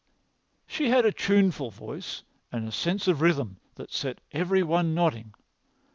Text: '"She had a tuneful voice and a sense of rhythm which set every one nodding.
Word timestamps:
'"She 0.65 0.89
had 0.89 1.05
a 1.05 1.11
tuneful 1.11 1.69
voice 1.69 2.23
and 2.51 2.67
a 2.67 2.71
sense 2.71 3.07
of 3.07 3.21
rhythm 3.21 3.57
which 3.75 3.95
set 3.95 4.17
every 4.31 4.63
one 4.63 4.95
nodding. 4.95 5.35